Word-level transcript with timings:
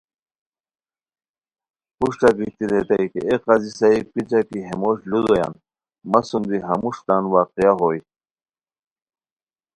پروشٹہ 1.97 2.29
گیتی 2.37 2.63
ریتائے 2.71 3.05
کی 3.11 3.19
اے 3.27 3.35
قاضی 3.45 3.71
صاحب 3.79 4.05
کیچہ 4.13 4.41
کی 4.49 4.59
ہے 4.67 4.73
موش 4.81 4.99
لو 5.09 5.19
دویان 5.25 5.53
مہ 6.09 6.19
سوم 6.29 6.43
دی 6.49 6.57
ہموݰ 6.67 6.95
تان 7.05 7.23
واقعہ 7.33 7.71
ہوئے 7.79 7.99